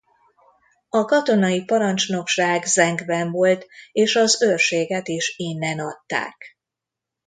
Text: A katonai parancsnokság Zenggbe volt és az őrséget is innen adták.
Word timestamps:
A 0.89 1.05
katonai 1.05 1.65
parancsnokság 1.65 2.65
Zenggbe 2.65 3.29
volt 3.29 3.67
és 3.91 4.15
az 4.15 4.41
őrséget 4.41 5.07
is 5.07 5.33
innen 5.37 5.79
adták. 5.79 6.57